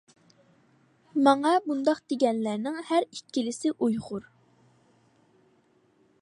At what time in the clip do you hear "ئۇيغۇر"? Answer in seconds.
3.77-4.27